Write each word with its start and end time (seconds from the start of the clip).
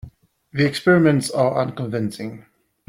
The 0.51 0.65
experiments 0.65 1.29
are 1.29 1.61
unconvincing. 1.61 2.47